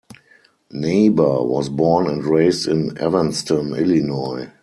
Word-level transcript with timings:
Naber 0.73 1.43
was 1.45 1.69
born 1.69 2.07
and 2.09 2.25
raised 2.25 2.67
in 2.67 2.97
Evanston, 2.97 3.75
Illinois. 3.75 4.51